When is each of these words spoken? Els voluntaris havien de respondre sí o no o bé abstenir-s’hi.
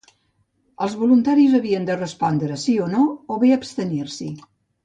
Els 0.85 0.95
voluntaris 1.01 1.53
havien 1.59 1.85
de 1.89 1.99
respondre 1.99 2.59
sí 2.65 2.77
o 2.89 2.91
no 2.97 3.07
o 3.37 3.41
bé 3.45 3.55
abstenir-s’hi. 3.59 4.33